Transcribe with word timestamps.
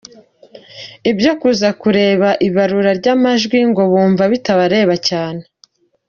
Ibyo 1.11 1.31
kuza 1.41 1.69
kureba 1.81 2.29
ibarura 2.47 2.91
ry’amajwi 2.99 3.59
ngo 3.69 3.81
bumva 3.91 4.23
bitabareba 4.31 4.95
cyane. 5.07 5.41